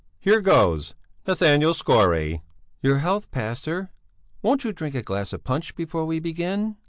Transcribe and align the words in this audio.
Here 0.19 0.41
goes!" 0.41 0.95
"Nathanael 1.27 1.75
Skore." 1.75 2.41
"Your 2.81 2.97
health, 2.97 3.29
pastor! 3.29 3.91
Won't 4.41 4.63
you 4.63 4.73
drink 4.73 4.95
a 4.95 5.03
glass 5.03 5.31
of 5.31 5.43
punch 5.43 5.75
before 5.75 6.07
we 6.07 6.19
begin?" 6.19 6.77